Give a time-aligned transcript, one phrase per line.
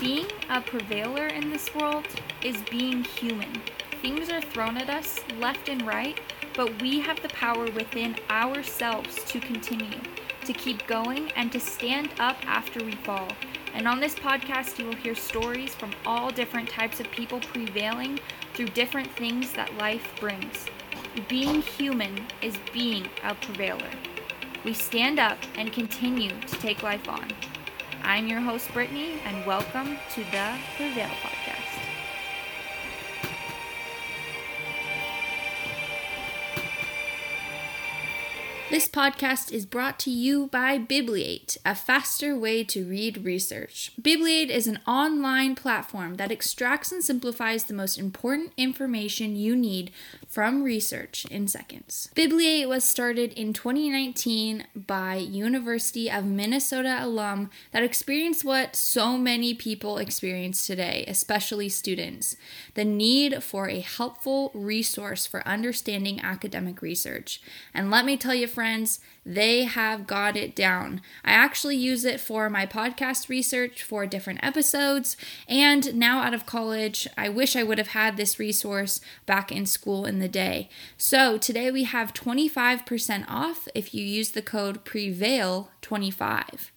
[0.00, 2.06] Being a prevailer in this world
[2.42, 3.62] is being human.
[4.02, 6.20] Things are thrown at us left and right,
[6.54, 9.98] but we have the power within ourselves to continue,
[10.44, 13.28] to keep going, and to stand up after we fall.
[13.74, 18.20] And on this podcast, you will hear stories from all different types of people prevailing
[18.52, 20.66] through different things that life brings.
[21.26, 23.90] Being human is being a prevailer.
[24.62, 27.32] We stand up and continue to take life on.
[28.06, 31.66] I'm your host, Brittany, and welcome to the Prevail Podcast.
[38.70, 43.90] This podcast is brought to you by Bibliate, a faster way to read research.
[44.00, 49.90] Bibliate is an online platform that extracts and simplifies the most important information you need
[50.26, 52.10] from research in seconds.
[52.14, 59.54] Bibliate was started in 2019 by University of Minnesota alum that experienced what so many
[59.54, 62.36] people experience today, especially students,
[62.74, 67.40] the need for a helpful resource for understanding academic research.
[67.72, 71.00] And let me tell you friends, they have got it down.
[71.24, 75.16] I actually use it for my podcast research for different episodes,
[75.48, 79.66] and now out of college, I wish I would have had this resource back in
[79.66, 80.68] school in the day.
[80.96, 86.70] So today we have 25% off if you use the code PREVAIL25.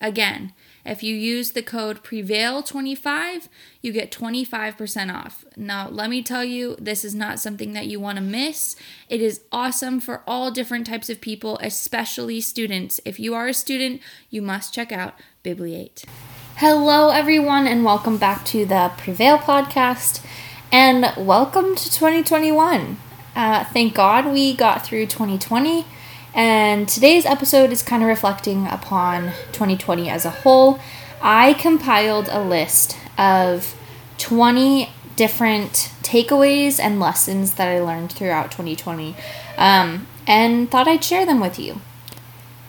[0.00, 0.52] Again,
[0.84, 3.48] if you use the code PREVAIL25,
[3.80, 5.44] you get 25% off.
[5.56, 8.76] Now, let me tell you, this is not something that you want to miss.
[9.08, 13.00] It is awesome for all different types of people, especially students.
[13.04, 16.04] If you are a student, you must check out Bibliate.
[16.56, 20.24] Hello, everyone, and welcome back to the Prevail podcast,
[20.70, 22.98] and welcome to 2021.
[23.34, 25.86] Uh, thank God we got through 2020
[26.34, 30.80] and today's episode is kind of reflecting upon 2020 as a whole.
[31.22, 33.78] I compiled a list of
[34.18, 39.14] 20 different takeaways and lessons that I learned throughout 2020
[39.56, 41.80] um, and thought I'd share them with you.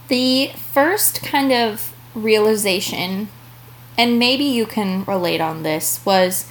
[0.09, 3.29] The first kind of realization,
[3.97, 6.47] and maybe you can relate on this, was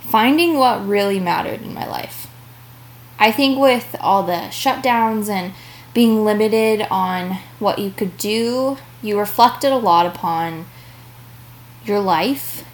[0.00, 2.26] finding what really mattered in my life.
[3.18, 5.54] I think with all the shutdowns and
[5.94, 10.66] being limited on what you could do, you reflected a lot upon
[11.84, 12.64] your life,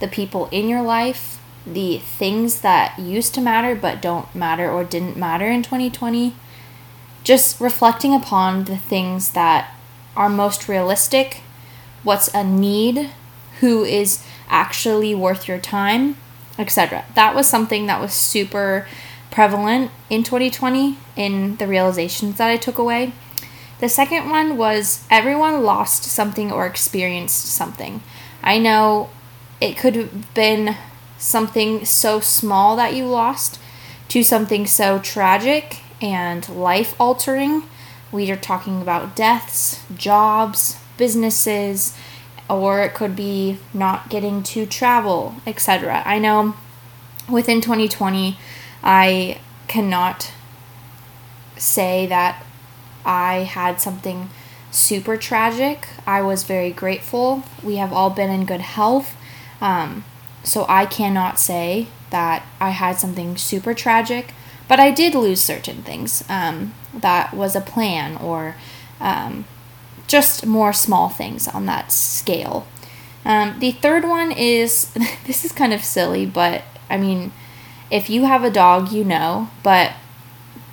[0.00, 4.84] the people in your life, the things that used to matter but don't matter or
[4.84, 6.34] didn't matter in 2020.
[7.22, 9.74] Just reflecting upon the things that
[10.14, 11.40] are most realistic,
[12.02, 13.10] what's a need,
[13.60, 16.16] who is actually worth your time,
[16.58, 17.04] etc.
[17.14, 18.86] That was something that was super
[19.34, 23.12] prevalent in 2020 in the realizations that I took away.
[23.80, 28.00] The second one was everyone lost something or experienced something.
[28.44, 29.10] I know
[29.60, 30.76] it could have been
[31.18, 33.58] something so small that you lost
[34.08, 37.64] to something so tragic and life altering.
[38.12, 41.96] We are talking about deaths, jobs, businesses,
[42.48, 46.04] or it could be not getting to travel, etc.
[46.06, 46.54] I know
[47.28, 48.38] within 2020,
[48.84, 50.30] I cannot
[51.56, 52.44] say that
[53.04, 54.28] I had something
[54.70, 55.88] super tragic.
[56.06, 57.44] I was very grateful.
[57.62, 59.16] We have all been in good health.
[59.60, 60.04] Um,
[60.42, 64.34] so I cannot say that I had something super tragic,
[64.68, 66.22] but I did lose certain things.
[66.28, 68.56] Um, that was a plan or
[69.00, 69.46] um,
[70.06, 72.66] just more small things on that scale.
[73.24, 74.92] Um, the third one is
[75.26, 77.32] this is kind of silly, but I mean,
[77.90, 79.92] if you have a dog, you know, but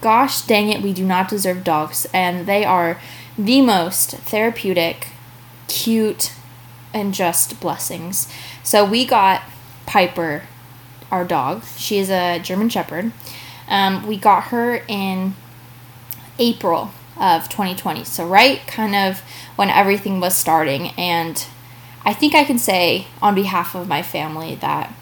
[0.01, 2.07] gosh dang it, we do not deserve dogs.
[2.13, 2.99] And they are
[3.37, 5.07] the most therapeutic,
[5.67, 6.33] cute,
[6.93, 8.31] and just blessings.
[8.63, 9.43] So we got
[9.85, 10.43] Piper,
[11.09, 11.63] our dog.
[11.77, 13.11] She is a German Shepherd.
[13.67, 15.35] Um, we got her in
[16.39, 18.03] April of 2020.
[18.03, 19.21] So, right kind of
[19.55, 20.89] when everything was starting.
[20.97, 21.45] And
[22.03, 24.93] I think I can say on behalf of my family that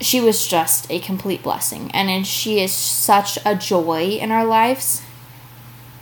[0.00, 1.90] she was just a complete blessing.
[1.92, 5.02] And she is such a joy in our lives.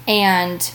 [0.06, 0.70] And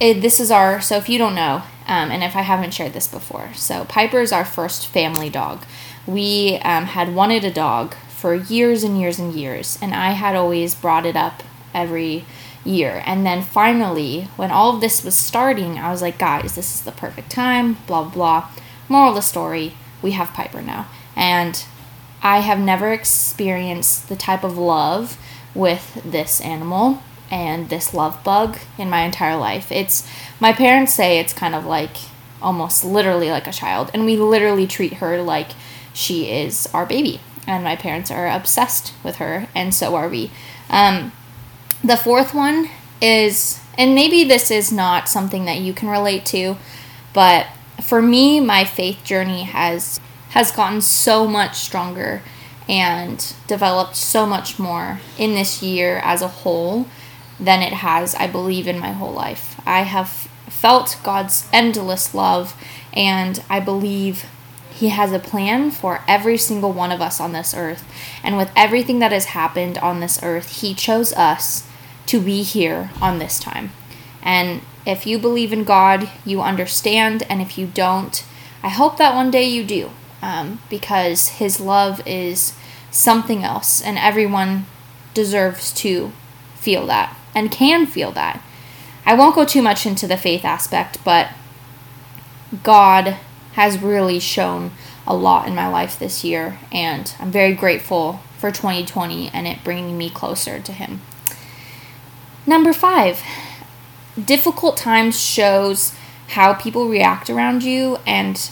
[0.00, 2.92] it, this is our, so if you don't know, um, and if I haven't shared
[2.92, 5.64] this before, so Piper is our first family dog.
[6.06, 10.34] We um, had wanted a dog for years and years and years, and I had
[10.34, 11.42] always brought it up
[11.74, 12.24] every
[12.64, 13.02] year.
[13.06, 16.82] And then finally, when all of this was starting, I was like, guys, this is
[16.82, 18.50] the perfect time, blah, blah, blah.
[18.88, 20.88] Moral of the story, we have Piper now.
[21.14, 21.64] And
[22.22, 25.18] I have never experienced the type of love
[25.54, 29.72] with this animal and this love bug in my entire life.
[29.72, 30.08] It's
[30.40, 31.96] my parents say it's kind of like
[32.42, 35.50] almost literally like a child, and we literally treat her like
[35.92, 37.20] she is our baby.
[37.46, 40.30] And my parents are obsessed with her, and so are we.
[40.68, 41.12] Um,
[41.82, 42.68] the fourth one
[43.00, 46.56] is, and maybe this is not something that you can relate to,
[47.12, 47.46] but
[47.80, 50.00] for me, my faith journey has
[50.36, 52.20] has gotten so much stronger
[52.68, 56.86] and developed so much more in this year as a whole
[57.40, 59.58] than it has, I believe, in my whole life.
[59.64, 60.10] I have
[60.46, 62.54] felt God's endless love,
[62.92, 64.26] and I believe
[64.70, 67.90] He has a plan for every single one of us on this earth.
[68.22, 71.66] And with everything that has happened on this earth, He chose us
[72.04, 73.70] to be here on this time.
[74.20, 78.22] And if you believe in God, you understand, and if you don't,
[78.62, 79.92] I hope that one day you do,
[80.26, 82.52] um, because His love is
[82.90, 84.66] something else, and everyone
[85.14, 86.10] deserves to
[86.56, 88.42] feel that and can feel that.
[89.04, 91.28] I won't go too much into the faith aspect, but
[92.64, 93.16] God
[93.52, 94.72] has really shown
[95.06, 99.62] a lot in my life this year, and I'm very grateful for 2020 and it
[99.62, 101.02] bringing me closer to Him.
[102.46, 103.22] Number five,
[104.22, 105.94] difficult times shows
[106.30, 108.50] how people react around you and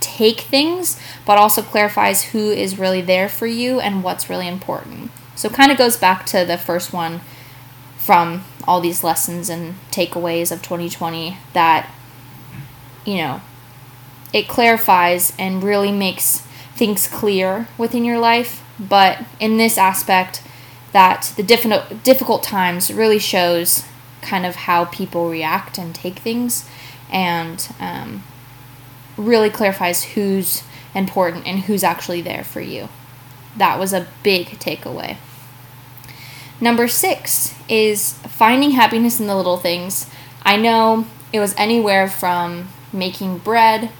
[0.00, 5.10] take things, but also clarifies who is really there for you and what's really important.
[5.34, 7.20] So, kind of goes back to the first one
[7.96, 11.90] from all these lessons and takeaways of 2020 that,
[13.04, 13.40] you know,
[14.32, 16.40] it clarifies and really makes
[16.74, 18.62] things clear within your life.
[18.78, 20.42] But in this aspect,
[20.92, 23.84] that the difficult difficult times really shows
[24.22, 26.68] kind of how people react and take things,
[27.10, 28.22] and um,
[29.20, 30.62] really clarifies who's
[30.94, 32.88] important and who's actually there for you.
[33.56, 35.16] That was a big takeaway.
[36.60, 40.10] Number six is finding happiness in the little things.
[40.42, 43.90] I know it was anywhere from making bread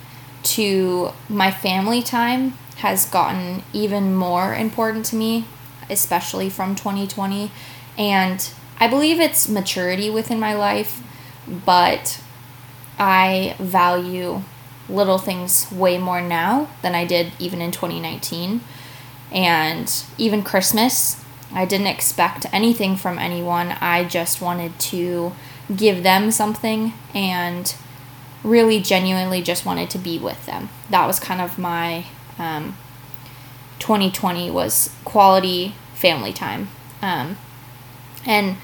[0.43, 5.45] to my family time has gotten even more important to me,
[5.89, 7.51] especially from 2020.
[7.99, 11.03] And I believe it's maturity within my life,
[11.47, 12.23] but
[12.99, 14.43] I value
[14.91, 18.61] little things way more now than I did even in 2019.
[19.33, 23.73] And even Christmas, I didn't expect anything from anyone.
[23.81, 25.33] I just wanted to
[25.75, 27.75] give them something and
[28.43, 30.69] really genuinely just wanted to be with them.
[30.89, 32.07] That was kind of my
[32.39, 32.77] um,
[33.79, 36.69] 2020 was quality family time.
[37.03, 37.37] Um,
[38.27, 38.57] and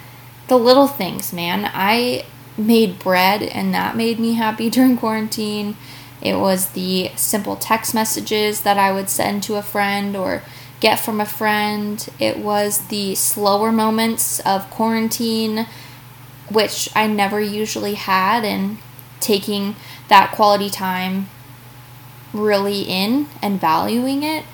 [0.49, 1.70] the little things, man.
[1.73, 2.25] I
[2.56, 5.76] made bread and that made me happy during quarantine.
[6.22, 10.42] It was the simple text messages that I would send to a friend or
[10.80, 12.06] get from a friend.
[12.18, 15.66] It was the slower moments of quarantine,
[16.50, 18.78] which I never usually had, and
[19.20, 19.76] taking
[20.08, 21.28] that quality time
[22.32, 24.44] really in and valuing it.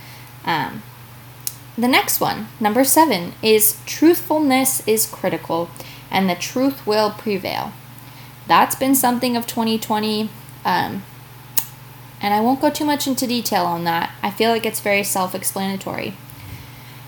[0.44, 0.82] Um,
[1.76, 5.70] the next one, number seven, is truthfulness is critical
[6.10, 7.72] and the truth will prevail.
[8.46, 10.28] That's been something of 2020.
[10.64, 11.02] Um,
[12.22, 14.12] and I won't go too much into detail on that.
[14.22, 16.14] I feel like it's very self explanatory.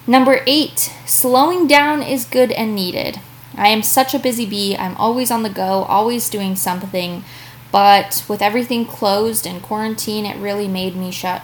[0.06, 3.20] Number eight, slowing down is good and needed.
[3.56, 4.76] I am such a busy bee.
[4.76, 7.24] I'm always on the go, always doing something.
[7.70, 11.42] But with everything closed and quarantine, it really made me shut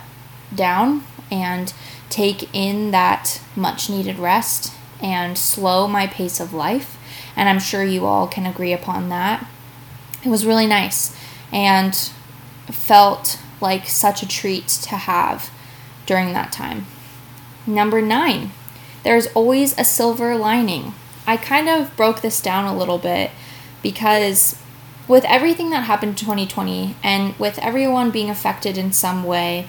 [0.54, 1.72] down and
[2.10, 6.98] take in that much needed rest and slow my pace of life.
[7.36, 9.46] And I'm sure you all can agree upon that.
[10.24, 11.16] It was really nice
[11.52, 11.94] and
[12.66, 15.50] felt like such a treat to have
[16.06, 16.86] during that time.
[17.66, 18.52] Number nine,
[19.02, 20.94] there's always a silver lining.
[21.26, 23.30] I kind of broke this down a little bit
[23.82, 24.56] because
[25.06, 29.68] with everything that happened in 2020 and with everyone being affected in some way,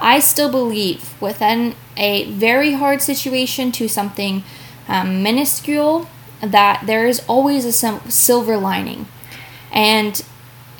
[0.00, 4.42] I still believe within a very hard situation to something
[4.88, 6.08] um, minuscule
[6.40, 9.06] that there is always a silver lining.
[9.70, 10.22] And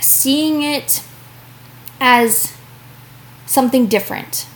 [0.00, 1.04] seeing it
[2.00, 2.56] as
[3.46, 4.46] something different,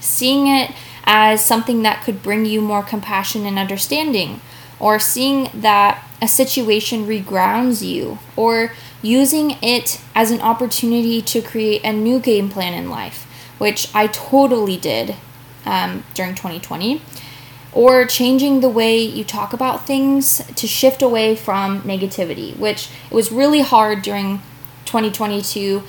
[0.00, 0.72] seeing it
[1.04, 4.40] as something that could bring you more compassion and understanding,
[4.80, 11.84] or seeing that a situation regrounds you, or using it as an opportunity to create
[11.84, 13.26] a new game plan in life,
[13.58, 15.14] which I totally did
[15.66, 17.02] um, during 2020,
[17.72, 23.14] or changing the way you talk about things to shift away from negativity, which it
[23.14, 24.38] was really hard during
[24.86, 25.82] 2022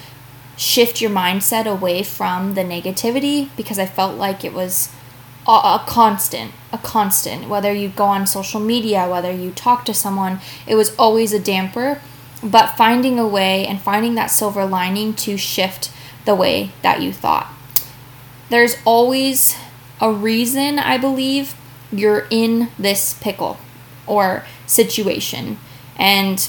[0.57, 4.89] shift your mindset away from the negativity because I felt like it was
[5.47, 7.49] a, constant, a constant.
[7.49, 11.39] Whether you go on social media, whether you talk to someone, it was always a
[11.39, 12.01] damper
[12.43, 15.91] but finding a way and finding that silver lining to shift
[16.25, 17.51] the way that you thought.
[18.49, 19.55] There's always
[19.99, 21.55] a reason, I believe,
[21.91, 23.57] you're in this pickle
[24.05, 25.57] or situation.
[25.97, 26.47] And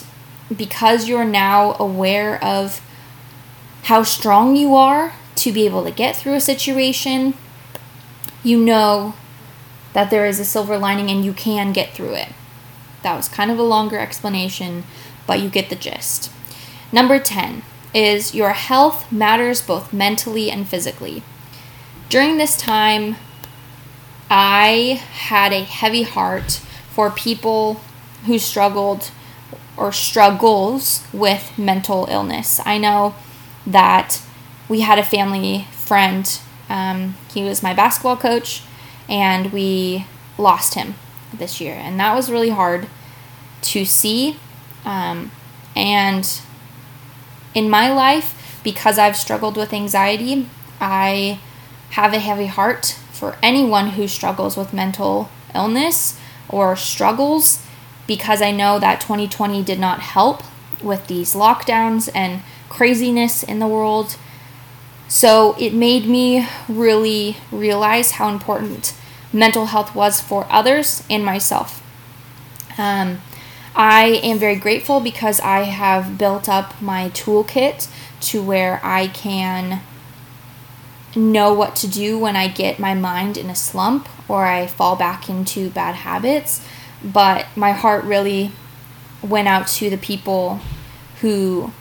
[0.54, 2.80] because you're now aware of
[3.86, 7.34] how strong you are to be able to get through a situation,
[8.42, 9.14] you know
[9.92, 12.30] that there is a silver lining and you can get through it.
[13.04, 14.82] That was kind of a longer explanation,
[15.24, 16.32] but you get the gist.
[16.90, 17.62] Number 10
[17.94, 21.22] is your health matters both mentally and physically.
[22.08, 23.14] During this time,
[24.28, 27.80] I had a heavy heart for people
[28.24, 29.12] who struggled
[29.76, 32.60] or struggles with mental illness.
[32.66, 33.14] I know
[33.66, 34.22] that
[34.68, 36.40] we had a family friend.
[36.68, 38.62] Um, he was my basketball coach,
[39.08, 40.06] and we
[40.38, 40.94] lost him
[41.32, 42.88] this year, and that was really hard
[43.62, 44.36] to see.
[44.84, 45.30] Um,
[45.74, 46.40] and
[47.54, 50.48] in my life, because I've struggled with anxiety,
[50.80, 51.40] I
[51.90, 56.18] have a heavy heart for anyone who struggles with mental illness
[56.48, 57.64] or struggles
[58.06, 60.42] because I know that 2020 did not help
[60.82, 64.16] with these lockdowns and craziness in the world.
[65.08, 68.94] So it made me really realize how important
[69.32, 71.82] mental health was for others and myself.
[72.78, 73.18] Um,
[73.74, 77.88] I am very grateful because I have built up my toolkit
[78.22, 79.82] to where I can
[81.14, 84.96] know what to do when I get my mind in a slump or I fall
[84.96, 86.66] back into bad habits.
[87.04, 88.52] But my heart really
[89.22, 90.60] went out to the people
[91.20, 91.72] who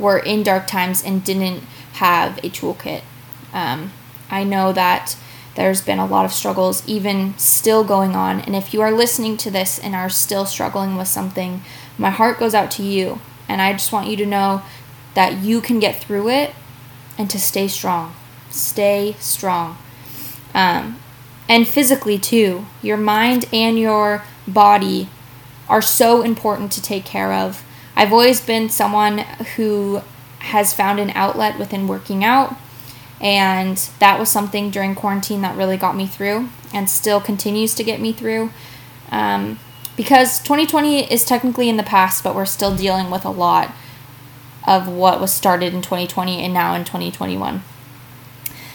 [0.00, 1.62] were in dark times and didn't
[1.94, 3.02] have a toolkit.
[3.52, 3.92] Um,
[4.30, 5.16] I know that
[5.54, 8.40] there's been a lot of struggles, even still going on.
[8.40, 11.62] And if you are listening to this and are still struggling with something,
[11.98, 13.20] my heart goes out to you.
[13.48, 14.62] And I just want you to know
[15.14, 16.54] that you can get through it
[17.18, 18.14] and to stay strong.
[18.50, 19.76] Stay strong.
[20.54, 20.98] Um,
[21.48, 22.66] and physically, too.
[22.80, 25.08] Your mind and your body
[25.68, 27.64] are so important to take care of.
[28.00, 29.18] I've always been someone
[29.56, 30.00] who
[30.38, 32.56] has found an outlet within working out,
[33.20, 37.84] and that was something during quarantine that really got me through and still continues to
[37.84, 38.52] get me through.
[39.10, 39.58] Um,
[39.98, 43.70] because 2020 is technically in the past, but we're still dealing with a lot
[44.66, 47.62] of what was started in 2020 and now in 2021.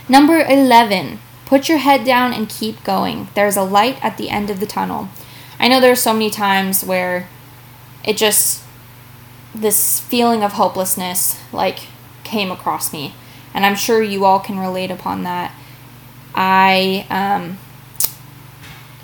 [0.07, 1.17] Number 11,
[1.47, 3.29] put your head down and keep going.
[3.33, 5.09] There's a light at the end of the tunnel.
[5.59, 7.27] I know there's so many times where
[8.03, 8.64] it just,
[9.55, 11.87] this feeling of hopelessness, like,
[12.23, 13.15] came across me.
[13.53, 15.53] And I'm sure you all can relate upon that.
[16.33, 17.57] I um,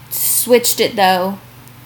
[0.10, 1.40] switched it though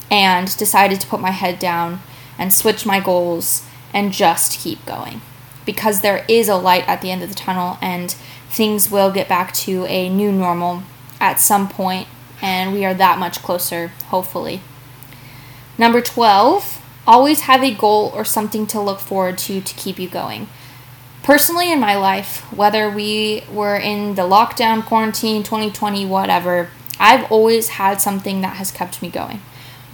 [0.10, 2.02] and decided to put my head down
[2.38, 5.22] and switch my goals and just keep going
[5.66, 8.12] because there is a light at the end of the tunnel and
[8.50, 10.84] things will get back to a new normal
[11.20, 12.08] at some point,
[12.42, 14.62] and we are that much closer, hopefully.
[15.78, 16.75] Number 12,
[17.08, 20.48] always have a goal or something to look forward to to keep you going.
[21.24, 26.70] Personally, in my life, whether we were in the lockdown, quarantine, 2020, whatever,
[27.00, 29.42] I've always had something that has kept me going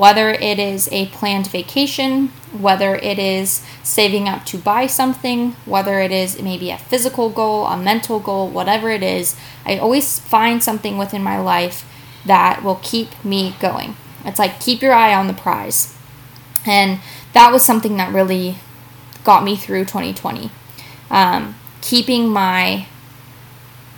[0.01, 2.27] whether it is a planned vacation,
[2.57, 7.67] whether it is saving up to buy something, whether it is maybe a physical goal,
[7.67, 11.87] a mental goal, whatever it is, I always find something within my life
[12.25, 13.95] that will keep me going.
[14.25, 15.95] It's like keep your eye on the prize.
[16.65, 16.99] And
[17.33, 18.57] that was something that really
[19.23, 20.49] got me through 2020.
[21.09, 22.87] Um, keeping my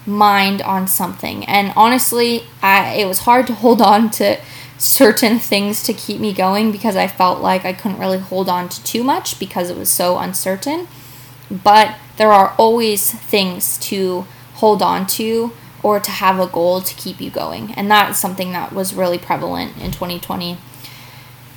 [0.06, 1.46] mind on something.
[1.46, 4.40] And honestly, I, it was hard to hold on to
[4.78, 8.68] certain things to keep me going because I felt like I couldn't really hold on
[8.70, 10.88] to too much because it was so uncertain.
[11.50, 15.52] But there are always things to hold on to
[15.82, 17.74] or to have a goal to keep you going.
[17.74, 20.58] And that is something that was really prevalent in 2020.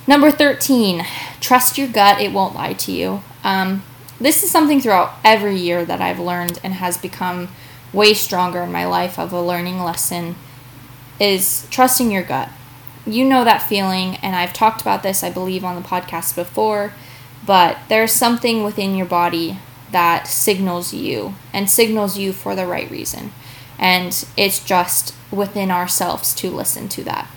[0.07, 1.05] Number 13,
[1.41, 3.21] trust your gut, it won't lie to you.
[3.43, 3.83] Um,
[4.19, 7.49] this is something throughout every year that I've learned and has become
[7.93, 10.35] way stronger in my life of a learning lesson
[11.19, 12.49] is trusting your gut
[13.07, 16.93] you know that feeling, and I've talked about this, I believe, on the podcast before,
[17.45, 19.59] but there's something within your body
[19.91, 23.31] that signals you and signals you for the right reason.
[23.79, 27.29] And it's just within ourselves to listen to that.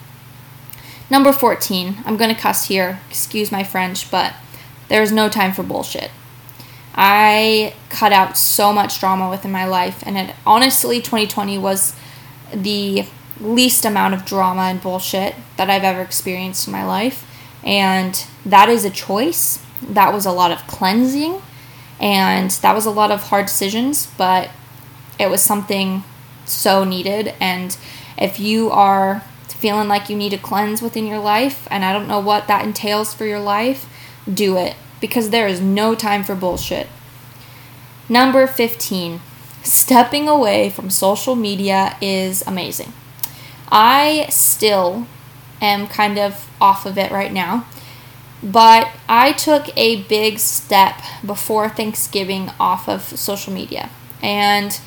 [1.11, 4.35] Number 14, I'm going to cuss here, excuse my French, but
[4.89, 6.11] there's no time for bullshit.
[6.95, 11.97] I cut out so much drama within my life, and it honestly, 2020 was
[12.55, 13.07] the
[13.41, 17.27] least amount of drama and bullshit that I've ever experienced in my life.
[17.65, 19.65] And that is a choice.
[19.83, 21.41] that was a lot of cleansing
[21.99, 24.51] and that was a lot of hard decisions, but
[25.19, 26.05] it was something
[26.45, 27.35] so needed.
[27.41, 27.77] And
[28.19, 29.23] if you are
[29.61, 32.65] feeling like you need to cleanse within your life, and I don't know what that
[32.65, 33.87] entails for your life,
[34.33, 36.89] do it because there is no time for bullshit.
[38.09, 39.21] Number 15,
[39.63, 42.93] stepping away from social media is amazing.
[43.71, 45.07] I still
[45.61, 47.67] am kind of off of it right now.
[48.43, 53.91] But I took a big step before Thanksgiving off of social media.
[54.23, 54.81] And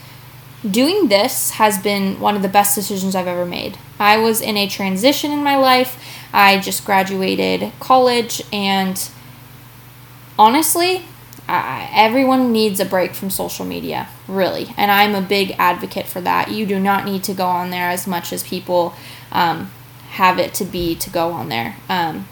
[0.69, 3.77] doing this has been one of the best decisions I've ever made.
[4.03, 5.97] I was in a transition in my life.
[6.33, 9.09] I just graduated college, and
[10.37, 11.05] honestly,
[11.47, 14.73] I, everyone needs a break from social media, really.
[14.75, 16.51] And I'm a big advocate for that.
[16.51, 18.93] You do not need to go on there as much as people
[19.31, 19.71] um,
[20.11, 21.77] have it to be to go on there.
[21.87, 22.27] Um,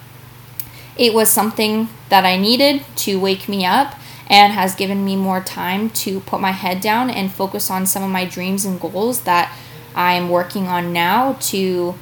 [0.97, 3.95] it was something that I needed to wake me up
[4.27, 8.03] and has given me more time to put my head down and focus on some
[8.03, 9.55] of my dreams and goals that
[9.95, 11.95] I'm working on now to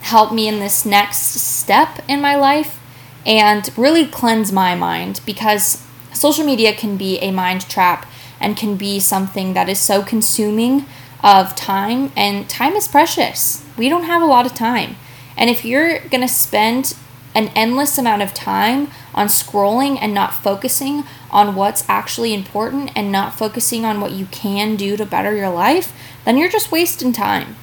[0.00, 2.80] help me in this next step in my life
[3.26, 8.06] and really cleanse my mind because social media can be a mind trap
[8.40, 10.86] and can be something that is so consuming
[11.22, 13.64] of time and time is precious.
[13.76, 14.96] We don't have a lot of time.
[15.36, 16.94] And if you're going to spend
[17.34, 23.12] an endless amount of time on scrolling and not focusing on what's actually important and
[23.12, 25.92] not focusing on what you can do to better your life,
[26.28, 27.56] then you're just wasting time.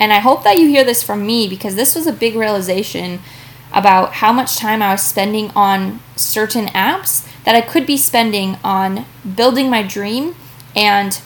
[0.00, 3.20] And I hope that you hear this from me because this was a big realization
[3.74, 8.56] about how much time I was spending on certain apps that I could be spending
[8.64, 9.04] on
[9.36, 10.34] building my dream
[10.74, 11.20] and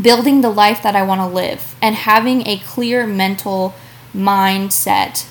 [0.00, 3.74] building the life that I want to live and having a clear mental
[4.14, 5.26] mindset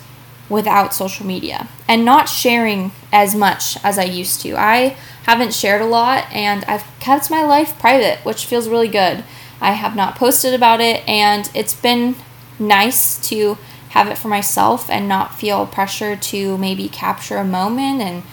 [0.49, 4.55] without social media and not sharing as much as I used to.
[4.57, 9.23] I haven't shared a lot and I've kept my life private, which feels really good.
[9.59, 12.15] I have not posted about it and it's been
[12.59, 13.57] nice to
[13.89, 18.23] have it for myself and not feel pressure to maybe capture a moment and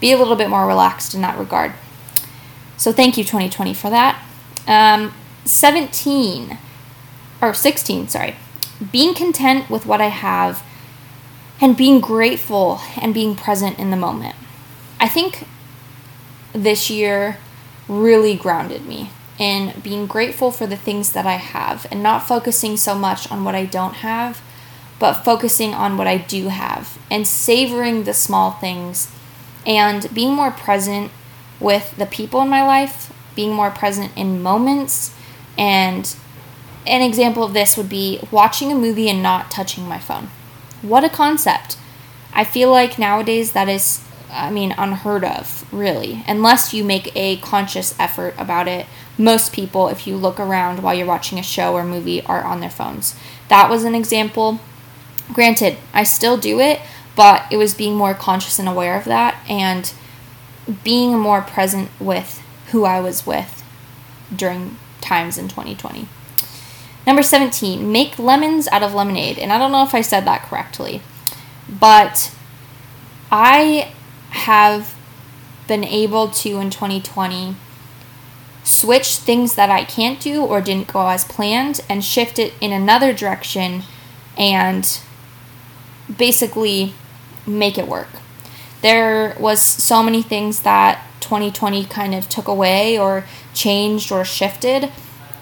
[0.00, 1.72] be a little bit more relaxed in that regard.
[2.76, 4.22] So thank you 2020 for that.
[4.66, 6.58] Um, 17
[7.40, 8.36] or 16, sorry
[8.90, 10.62] being content with what I have
[11.60, 14.34] and being grateful and being present in the moment.
[15.00, 15.46] I think
[16.52, 17.38] this year
[17.88, 22.76] really grounded me in being grateful for the things that I have and not focusing
[22.76, 24.40] so much on what I don't have,
[24.98, 29.10] but focusing on what I do have and savoring the small things
[29.66, 31.10] and being more present
[31.58, 35.14] with the people in my life, being more present in moments
[35.58, 36.14] and
[36.86, 40.28] an example of this would be watching a movie and not touching my phone.
[40.82, 41.76] What a concept.
[42.32, 47.38] I feel like nowadays that is, I mean, unheard of, really, unless you make a
[47.38, 48.86] conscious effort about it.
[49.16, 52.60] Most people, if you look around while you're watching a show or movie, are on
[52.60, 53.14] their phones.
[53.48, 54.60] That was an example.
[55.32, 56.80] Granted, I still do it,
[57.16, 59.92] but it was being more conscious and aware of that and
[60.82, 63.62] being more present with who I was with
[64.34, 66.08] during times in 2020.
[67.06, 69.38] Number 17, make lemons out of lemonade.
[69.38, 71.02] And I don't know if I said that correctly,
[71.68, 72.34] but
[73.30, 73.92] I
[74.30, 74.96] have
[75.68, 77.56] been able to in 2020
[78.64, 82.72] switch things that I can't do or didn't go as planned and shift it in
[82.72, 83.82] another direction
[84.36, 85.00] and
[86.18, 86.94] basically
[87.46, 88.08] make it work.
[88.82, 93.24] There was so many things that 2020 kind of took away or
[93.54, 94.90] changed or shifted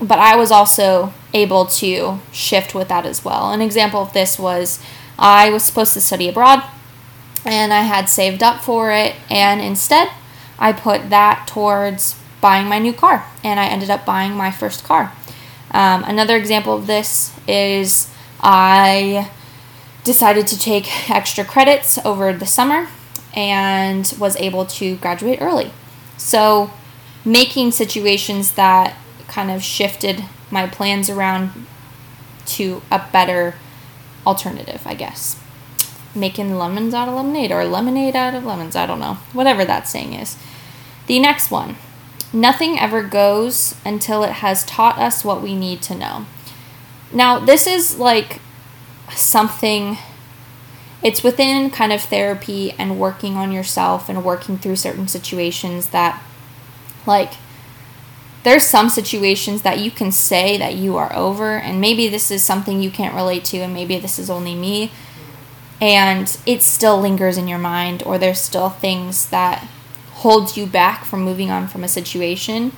[0.02, 3.52] but I was also able to shift with that as well.
[3.52, 4.82] An example of this was
[5.18, 6.64] I was supposed to study abroad
[7.44, 10.11] and I had saved up for it, and instead
[10.58, 14.85] I put that towards buying my new car, and I ended up buying my first
[14.85, 15.14] car.
[15.70, 19.31] Um, another example of this is I
[20.05, 22.88] decided to take extra credits over the summer
[23.35, 25.70] and was able to graduate early.
[26.18, 26.70] So,
[27.24, 28.96] making situations that
[29.28, 31.66] kind of shifted my plans around
[32.44, 33.55] to a better
[34.26, 35.40] alternative, I guess.
[36.14, 39.14] Making lemons out of lemonade or lemonade out of lemons, I don't know.
[39.33, 40.37] Whatever that saying is.
[41.07, 41.76] The next one
[42.33, 46.27] nothing ever goes until it has taught us what we need to know.
[47.12, 48.40] Now, this is like
[49.11, 49.99] something,
[51.03, 56.23] it's within kind of therapy and working on yourself and working through certain situations that,
[57.07, 57.35] like,
[58.45, 62.42] there's some situations that you can say that you are over and maybe this is
[62.42, 64.90] something you can't relate to and maybe this is only me
[65.81, 69.68] and it still lingers in your mind or there's still things that
[70.22, 72.72] holds you back from moving on from a situation.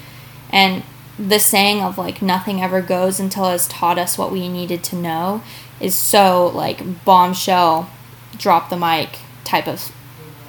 [0.51, 0.83] And
[1.19, 4.97] the saying of like nothing ever goes until it's taught us what we needed to
[4.97, 5.43] know
[5.79, 7.91] is so like bombshell,
[8.37, 9.93] drop the mic type of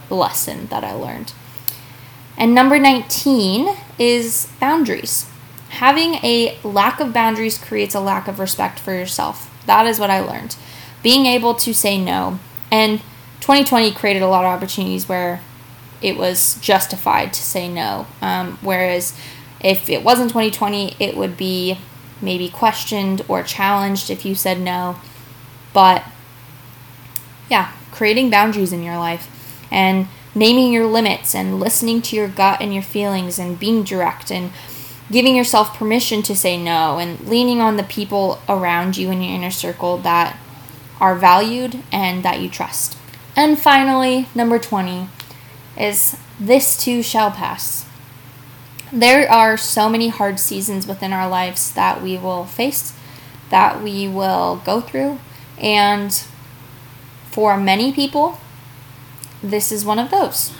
[0.09, 1.33] lesson that I learned.
[2.37, 5.29] And number 19 is boundaries.
[5.69, 9.51] Having a lack of boundaries creates a lack of respect for yourself.
[9.65, 10.55] That is what I learned.
[11.03, 12.39] Being able to say no.
[12.71, 12.99] And
[13.41, 15.41] 2020 created a lot of opportunities where
[16.05, 18.05] it was justified to say no.
[18.21, 19.19] Um, whereas
[19.59, 21.79] if it wasn't 2020, it would be
[22.21, 24.97] maybe questioned or challenged if you said no.
[25.73, 26.03] But
[27.49, 29.27] yeah, creating boundaries in your life
[29.71, 34.31] and naming your limits and listening to your gut and your feelings and being direct
[34.31, 34.51] and
[35.11, 39.33] giving yourself permission to say no and leaning on the people around you in your
[39.33, 40.37] inner circle that
[41.01, 42.95] are valued and that you trust.
[43.35, 45.09] And finally, number 20
[45.77, 47.85] is this too shall pass.
[48.91, 52.93] There are so many hard seasons within our lives that we will face,
[53.49, 55.19] that we will go through,
[55.57, 56.11] and
[57.35, 58.39] for many people,
[59.43, 60.53] this is one of those.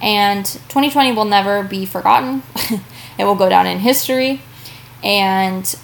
[0.00, 2.42] And 2020 will never be forgotten.
[3.18, 4.42] it will go down in history.
[5.02, 5.74] And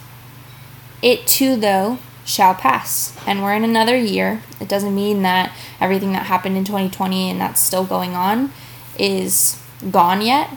[1.03, 1.99] it too, though,
[2.31, 3.17] shall pass.
[3.27, 4.43] And we're in another year.
[4.61, 8.53] It doesn't mean that everything that happened in 2020 and that's still going on
[8.99, 10.51] is gone yet.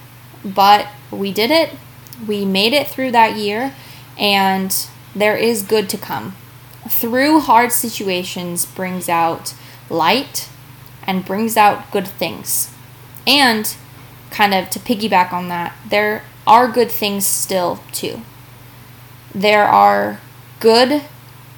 [0.45, 1.71] But we did it.
[2.27, 3.73] We made it through that year.
[4.17, 6.35] And there is good to come.
[6.87, 9.55] Through hard situations brings out
[9.89, 10.49] light
[11.07, 12.71] and brings out good things.
[13.25, 13.75] And
[14.29, 18.21] kind of to piggyback on that, there are good things still too.
[19.33, 20.19] There are
[20.59, 21.03] good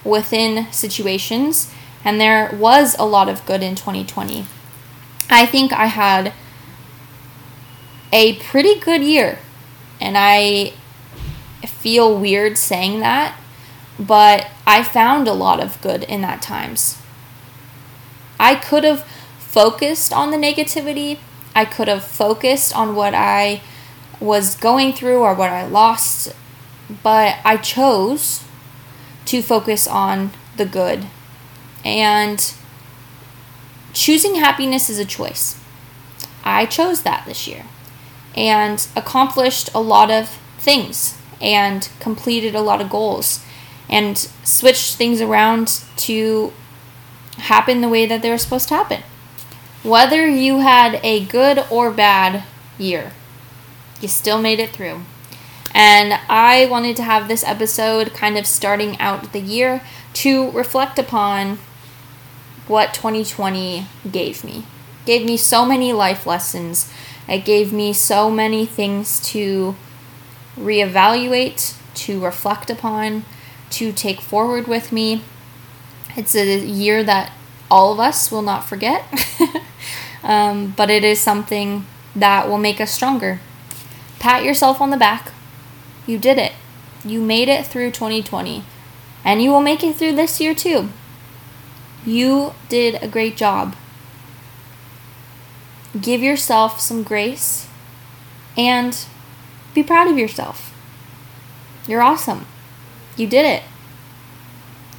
[0.05, 1.73] within situations,
[2.05, 4.45] and there was a lot of good in 2020.
[5.29, 6.33] I think I had
[8.13, 9.39] a pretty good year,
[9.99, 10.73] and I
[11.65, 13.37] feel weird saying that,
[13.99, 17.01] but I found a lot of good in that times.
[18.39, 19.03] I could have
[19.39, 21.17] focused on the negativity.
[21.55, 23.61] I could have focused on what I
[24.19, 26.33] was going through or what I lost,
[27.03, 28.44] but I chose
[29.25, 31.07] to focus on the good.
[31.83, 32.53] And
[33.93, 35.59] choosing happiness is a choice.
[36.43, 37.65] I chose that this year
[38.35, 43.43] and accomplished a lot of things and completed a lot of goals
[43.89, 46.53] and switched things around to
[47.37, 49.03] happen the way that they were supposed to happen
[49.85, 52.43] whether you had a good or bad
[52.77, 53.13] year,
[54.01, 55.01] you still made it through.
[55.75, 59.81] And I wanted to have this episode kind of starting out the year
[60.13, 61.59] to reflect upon
[62.65, 64.63] what 2020 gave me.
[65.05, 66.89] Gave me so many life lessons.
[67.27, 69.75] It gave me so many things to
[70.57, 73.25] reevaluate, to reflect upon,
[73.71, 75.23] to take forward with me.
[76.15, 77.33] It's a year that
[77.69, 79.03] all of us will not forget.
[80.23, 81.85] um, but it is something
[82.15, 83.41] that will make us stronger.
[84.19, 85.33] Pat yourself on the back.
[86.05, 86.53] You did it.
[87.03, 88.63] You made it through 2020.
[89.23, 90.89] And you will make it through this year too.
[92.05, 93.75] You did a great job.
[95.99, 97.67] Give yourself some grace
[98.57, 99.05] and
[99.73, 100.73] be proud of yourself.
[101.87, 102.45] You're awesome.
[103.17, 103.63] You did it.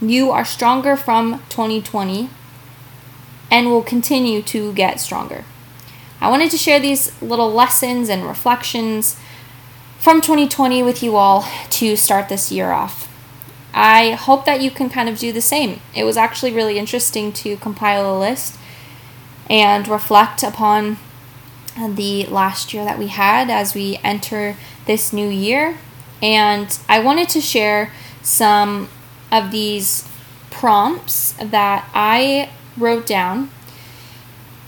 [0.00, 2.28] You are stronger from 2020
[3.50, 5.44] and will continue to get stronger.
[6.20, 9.18] I wanted to share these little lessons and reflections
[10.06, 13.12] from 2020 with you all to start this year off.
[13.74, 15.80] I hope that you can kind of do the same.
[15.96, 18.56] It was actually really interesting to compile a list
[19.50, 20.98] and reflect upon
[21.76, 25.76] the last year that we had as we enter this new year.
[26.22, 27.90] And I wanted to share
[28.22, 28.88] some
[29.32, 30.08] of these
[30.52, 33.50] prompts that I wrote down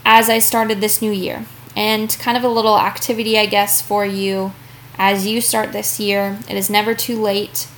[0.04, 1.46] as I started this new year.
[1.76, 4.52] And kind of a little activity, I guess, for you
[4.98, 6.38] as you start this year.
[6.48, 7.68] It is never too late.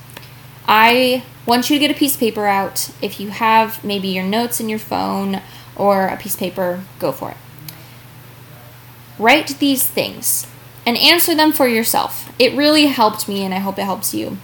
[0.67, 2.91] I want you to get a piece of paper out.
[3.01, 5.41] If you have maybe your notes in your phone
[5.75, 7.37] or a piece of paper, go for it.
[9.19, 10.47] Write these things
[10.85, 12.33] and answer them for yourself.
[12.39, 14.37] It really helped me, and I hope it helps you.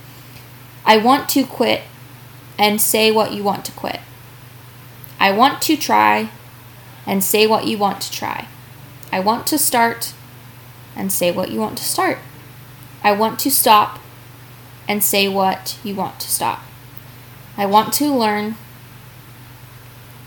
[0.85, 1.81] I want to quit
[2.59, 3.99] and say what you want to quit.
[5.19, 6.29] I want to try
[7.05, 8.47] and say what you want to try.
[9.11, 10.13] I want to start
[10.95, 12.19] and say what you want to start.
[13.07, 13.99] I want to stop
[14.85, 16.59] and say what you want to stop.
[17.55, 18.55] I want to learn.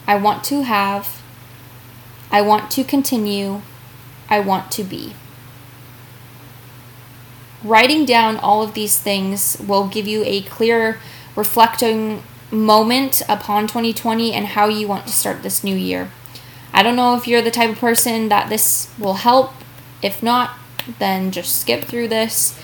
[0.06, 1.20] I want to have.
[2.30, 3.60] I want to continue.
[4.30, 5.12] I want to be.
[7.62, 10.98] writing down all of these things will give you a clear
[11.36, 16.10] reflecting moment upon 2020 and how you want to start this new year.
[16.72, 19.52] I don't know if you're the type of person that this will help.
[20.02, 20.56] If not,
[20.98, 22.58] then just skip through this.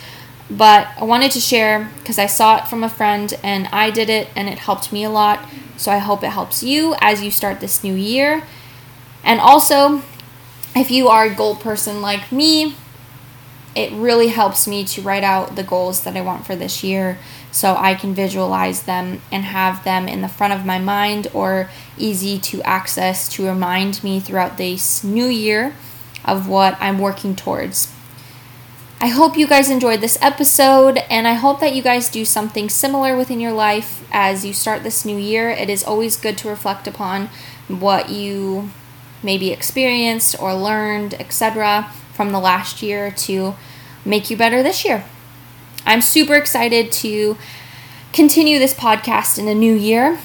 [0.50, 4.08] But I wanted to share because I saw it from a friend and I did
[4.08, 5.48] it and it helped me a lot.
[5.76, 8.44] So I hope it helps you as you start this new year.
[9.24, 10.02] And also,
[10.74, 12.76] if you are a goal person like me,
[13.74, 17.18] it really helps me to write out the goals that I want for this year
[17.50, 21.68] so I can visualize them and have them in the front of my mind or
[21.98, 25.74] easy to access to remind me throughout this new year
[26.24, 27.95] of what I'm working towards.
[28.98, 32.70] I hope you guys enjoyed this episode, and I hope that you guys do something
[32.70, 35.50] similar within your life as you start this new year.
[35.50, 37.28] It is always good to reflect upon
[37.68, 38.70] what you
[39.22, 43.54] maybe experienced or learned, etc., from the last year to
[44.06, 45.04] make you better this year.
[45.84, 47.36] I'm super excited to
[48.14, 50.18] continue this podcast in a new year.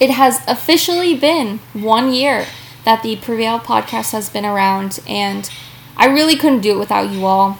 [0.00, 2.46] It has officially been one year
[2.84, 5.48] that the Prevail podcast has been around, and
[5.96, 7.58] I really couldn't do it without you all.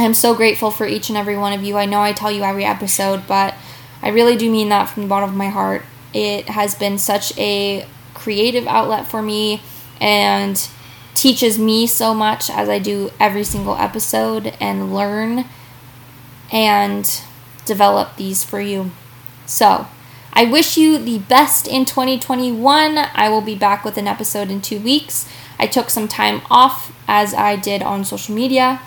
[0.00, 1.76] I'm so grateful for each and every one of you.
[1.76, 3.54] I know I tell you every episode, but
[4.02, 5.82] I really do mean that from the bottom of my heart.
[6.14, 9.62] It has been such a creative outlet for me
[10.00, 10.68] and
[11.14, 15.44] teaches me so much as I do every single episode and learn
[16.50, 17.22] and
[17.66, 18.90] develop these for you.
[19.46, 19.86] So,
[20.32, 22.96] I wish you the best in 2021.
[22.96, 25.28] I will be back with an episode in two weeks.
[25.58, 28.80] I took some time off as I did on social media,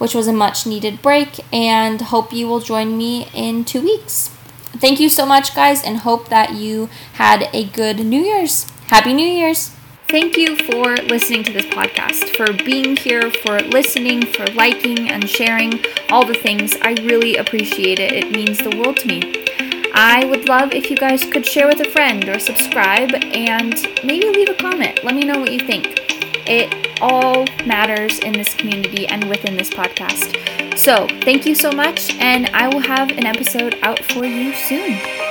[0.00, 4.30] which was a much needed break, and hope you will join me in two weeks.
[4.78, 8.64] Thank you so much, guys, and hope that you had a good New Year's.
[8.86, 9.72] Happy New Year's!
[10.08, 15.28] Thank you for listening to this podcast, for being here, for listening, for liking and
[15.28, 16.74] sharing all the things.
[16.80, 18.12] I really appreciate it.
[18.12, 19.46] It means the world to me.
[19.92, 24.30] I would love if you guys could share with a friend or subscribe and maybe
[24.30, 25.04] leave a comment.
[25.04, 26.00] Let me know what you think.
[26.48, 30.36] It all matters in this community and within this podcast.
[30.78, 35.29] So, thank you so much, and I will have an episode out for you soon.